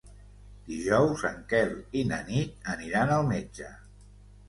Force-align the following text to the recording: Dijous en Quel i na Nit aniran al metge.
Dijous 0.69 1.27
en 1.29 1.37
Quel 1.53 1.77
i 2.01 2.05
na 2.15 2.21
Nit 2.33 2.75
aniran 2.77 3.17
al 3.21 3.33
metge. 3.33 3.73